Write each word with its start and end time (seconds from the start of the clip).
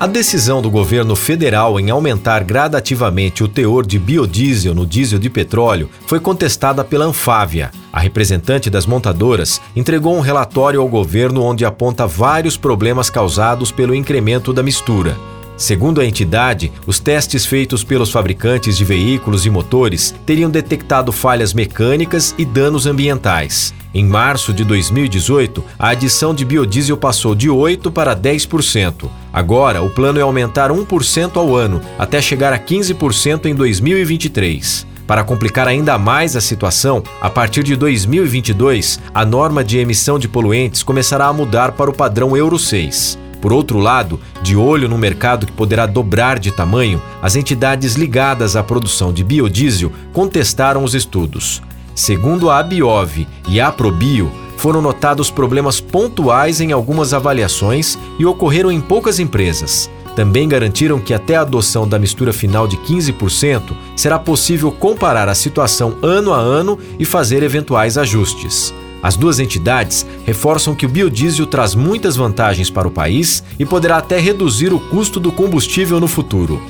A 0.00 0.06
decisão 0.06 0.62
do 0.62 0.70
governo 0.70 1.16
federal 1.16 1.80
em 1.80 1.90
aumentar 1.90 2.44
gradativamente 2.44 3.42
o 3.42 3.48
teor 3.48 3.84
de 3.84 3.98
biodiesel 3.98 4.72
no 4.72 4.86
diesel 4.86 5.18
de 5.18 5.28
petróleo 5.28 5.90
foi 6.06 6.20
contestada 6.20 6.84
pela 6.84 7.04
Anfávia. 7.04 7.72
A 7.92 7.98
representante 7.98 8.70
das 8.70 8.86
montadoras 8.86 9.60
entregou 9.74 10.16
um 10.16 10.20
relatório 10.20 10.80
ao 10.80 10.88
governo 10.88 11.42
onde 11.42 11.64
aponta 11.64 12.06
vários 12.06 12.56
problemas 12.56 13.10
causados 13.10 13.72
pelo 13.72 13.92
incremento 13.92 14.52
da 14.52 14.62
mistura. 14.62 15.16
Segundo 15.58 16.00
a 16.00 16.06
entidade, 16.06 16.70
os 16.86 17.00
testes 17.00 17.44
feitos 17.44 17.82
pelos 17.82 18.12
fabricantes 18.12 18.76
de 18.76 18.84
veículos 18.84 19.44
e 19.44 19.50
motores 19.50 20.14
teriam 20.24 20.48
detectado 20.48 21.10
falhas 21.10 21.52
mecânicas 21.52 22.32
e 22.38 22.44
danos 22.44 22.86
ambientais. 22.86 23.74
Em 23.92 24.04
março 24.04 24.52
de 24.52 24.62
2018, 24.62 25.64
a 25.76 25.88
adição 25.88 26.32
de 26.32 26.44
biodiesel 26.44 26.96
passou 26.96 27.34
de 27.34 27.48
8% 27.48 27.90
para 27.90 28.14
10%. 28.14 29.10
Agora, 29.32 29.82
o 29.82 29.90
plano 29.90 30.20
é 30.20 30.22
aumentar 30.22 30.70
1% 30.70 31.36
ao 31.36 31.56
ano, 31.56 31.80
até 31.98 32.22
chegar 32.22 32.52
a 32.52 32.58
15% 32.58 33.46
em 33.46 33.54
2023. 33.54 34.86
Para 35.08 35.24
complicar 35.24 35.66
ainda 35.66 35.98
mais 35.98 36.36
a 36.36 36.40
situação, 36.40 37.02
a 37.20 37.28
partir 37.28 37.64
de 37.64 37.74
2022, 37.74 39.00
a 39.12 39.24
norma 39.24 39.64
de 39.64 39.78
emissão 39.78 40.20
de 40.20 40.28
poluentes 40.28 40.84
começará 40.84 41.26
a 41.26 41.32
mudar 41.32 41.72
para 41.72 41.90
o 41.90 41.94
padrão 41.94 42.36
Euro 42.36 42.60
6. 42.60 43.18
Por 43.40 43.52
outro 43.52 43.78
lado, 43.78 44.20
de 44.42 44.56
olho 44.56 44.88
no 44.88 44.98
mercado 44.98 45.46
que 45.46 45.52
poderá 45.52 45.86
dobrar 45.86 46.38
de 46.38 46.50
tamanho, 46.50 47.00
as 47.22 47.36
entidades 47.36 47.94
ligadas 47.94 48.56
à 48.56 48.62
produção 48.62 49.12
de 49.12 49.22
biodiesel 49.22 49.92
contestaram 50.12 50.82
os 50.82 50.94
estudos. 50.94 51.62
Segundo 51.94 52.50
a 52.50 52.58
Abiov 52.58 53.26
e 53.48 53.60
a 53.60 53.68
Aprobio, 53.68 54.30
foram 54.56 54.82
notados 54.82 55.30
problemas 55.30 55.80
pontuais 55.80 56.60
em 56.60 56.72
algumas 56.72 57.14
avaliações 57.14 57.96
e 58.18 58.26
ocorreram 58.26 58.72
em 58.72 58.80
poucas 58.80 59.20
empresas. 59.20 59.88
Também 60.16 60.48
garantiram 60.48 60.98
que 60.98 61.14
até 61.14 61.36
a 61.36 61.42
adoção 61.42 61.86
da 61.86 61.96
mistura 61.96 62.32
final 62.32 62.66
de 62.66 62.76
15% 62.78 63.72
será 63.94 64.18
possível 64.18 64.72
comparar 64.72 65.28
a 65.28 65.34
situação 65.34 65.96
ano 66.02 66.32
a 66.32 66.38
ano 66.38 66.76
e 66.98 67.04
fazer 67.04 67.44
eventuais 67.44 67.96
ajustes. 67.96 68.74
As 69.02 69.16
duas 69.16 69.38
entidades 69.38 70.06
reforçam 70.24 70.74
que 70.74 70.86
o 70.86 70.88
biodiesel 70.88 71.46
traz 71.46 71.74
muitas 71.74 72.16
vantagens 72.16 72.70
para 72.70 72.88
o 72.88 72.90
país 72.90 73.42
e 73.58 73.64
poderá 73.64 73.98
até 73.98 74.18
reduzir 74.18 74.72
o 74.72 74.80
custo 74.80 75.20
do 75.20 75.30
combustível 75.30 76.00
no 76.00 76.08
futuro. 76.08 76.60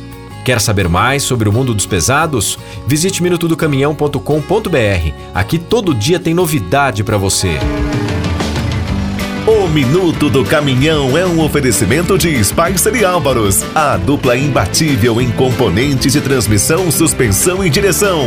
Quer 0.44 0.60
saber 0.60 0.88
mais 0.88 1.22
sobre 1.22 1.48
o 1.48 1.52
mundo 1.52 1.74
dos 1.74 1.84
pesados? 1.84 2.58
Visite 2.86 3.22
minutodocaminhão.com.br. 3.22 5.12
Aqui 5.34 5.58
todo 5.58 5.94
dia 5.94 6.18
tem 6.18 6.32
novidade 6.32 7.04
para 7.04 7.18
você. 7.18 7.58
O 9.46 9.66
Minuto 9.66 10.28
do 10.28 10.44
Caminhão 10.44 11.16
é 11.16 11.26
um 11.26 11.40
oferecimento 11.40 12.18
de 12.18 12.42
Spicer 12.44 12.94
e 12.96 13.02
Álvaros, 13.04 13.64
a 13.74 13.96
dupla 13.96 14.36
imbatível 14.36 15.22
em 15.22 15.30
componentes 15.30 16.12
de 16.12 16.20
transmissão, 16.20 16.90
suspensão 16.90 17.64
e 17.64 17.70
direção. 17.70 18.26